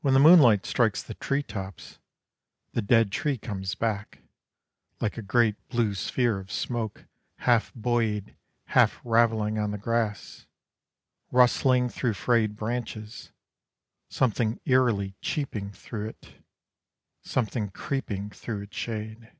When 0.00 0.12
the 0.12 0.18
moonlight 0.18 0.66
strikes 0.66 1.04
the 1.04 1.14
tree 1.14 1.44
tops 1.44 2.00
That 2.72 2.88
dead 2.88 3.12
tree 3.12 3.38
comes 3.38 3.76
back; 3.76 4.22
Like 5.00 5.16
a 5.16 5.22
great 5.22 5.54
blue 5.68 5.94
sphere 5.94 6.40
of 6.40 6.50
smoke 6.50 7.04
Half 7.36 7.72
buoyed, 7.72 8.34
half 8.64 9.00
ravelling 9.04 9.56
on 9.56 9.70
the 9.70 9.78
grass, 9.78 10.48
Rustling 11.30 11.88
through 11.90 12.14
frayed 12.14 12.56
Branches, 12.56 13.30
Something 14.08 14.58
eerily 14.64 15.14
cheeping 15.22 15.70
through 15.70 16.08
it, 16.08 16.44
Something 17.22 17.70
creeping 17.70 18.30
through 18.30 18.62
its 18.62 18.76
shade. 18.76 19.30